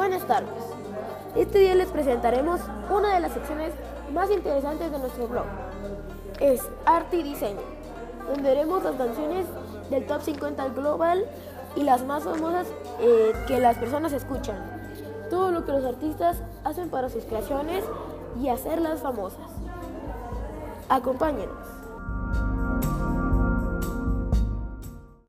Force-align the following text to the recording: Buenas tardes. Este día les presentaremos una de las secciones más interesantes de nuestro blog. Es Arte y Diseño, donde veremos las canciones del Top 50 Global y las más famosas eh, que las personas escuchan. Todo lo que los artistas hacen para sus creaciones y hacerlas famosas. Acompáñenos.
Buenas 0.00 0.26
tardes. 0.26 0.64
Este 1.36 1.58
día 1.58 1.74
les 1.74 1.88
presentaremos 1.88 2.58
una 2.90 3.12
de 3.12 3.20
las 3.20 3.32
secciones 3.32 3.74
más 4.14 4.30
interesantes 4.30 4.90
de 4.90 4.98
nuestro 4.98 5.28
blog. 5.28 5.44
Es 6.40 6.66
Arte 6.86 7.18
y 7.18 7.22
Diseño, 7.22 7.60
donde 8.26 8.48
veremos 8.48 8.82
las 8.82 8.94
canciones 8.94 9.44
del 9.90 10.06
Top 10.06 10.22
50 10.22 10.68
Global 10.68 11.26
y 11.76 11.82
las 11.82 12.02
más 12.06 12.24
famosas 12.24 12.66
eh, 13.00 13.32
que 13.46 13.60
las 13.60 13.76
personas 13.76 14.14
escuchan. 14.14 14.56
Todo 15.28 15.50
lo 15.50 15.66
que 15.66 15.72
los 15.72 15.84
artistas 15.84 16.38
hacen 16.64 16.88
para 16.88 17.10
sus 17.10 17.26
creaciones 17.26 17.84
y 18.40 18.48
hacerlas 18.48 19.00
famosas. 19.00 19.50
Acompáñenos. 20.88 21.79